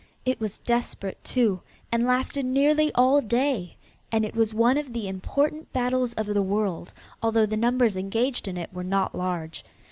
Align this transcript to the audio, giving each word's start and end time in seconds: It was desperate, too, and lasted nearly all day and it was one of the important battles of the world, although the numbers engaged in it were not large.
It 0.25 0.39
was 0.39 0.57
desperate, 0.57 1.23
too, 1.23 1.61
and 1.91 2.07
lasted 2.07 2.43
nearly 2.43 2.91
all 2.95 3.21
day 3.21 3.77
and 4.11 4.25
it 4.25 4.35
was 4.35 4.51
one 4.51 4.75
of 4.79 4.93
the 4.93 5.07
important 5.07 5.71
battles 5.73 6.15
of 6.15 6.25
the 6.25 6.41
world, 6.41 6.91
although 7.21 7.45
the 7.45 7.55
numbers 7.55 7.95
engaged 7.95 8.47
in 8.47 8.57
it 8.57 8.73
were 8.73 8.83
not 8.83 9.13
large. 9.13 9.63